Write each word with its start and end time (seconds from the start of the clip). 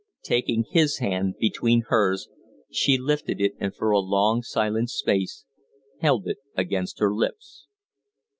Taking 0.23 0.63
his 0.67 0.97
hand 0.97 1.35
between 1.39 1.83
hers, 1.89 2.27
she 2.71 2.97
lifted 2.97 3.39
it 3.39 3.53
and 3.59 3.71
for 3.75 3.91
a 3.91 3.99
long, 3.99 4.41
silent 4.41 4.89
space 4.89 5.45
held 5.99 6.25
it 6.25 6.39
against 6.55 6.97
her 6.97 7.13
lips. 7.13 7.67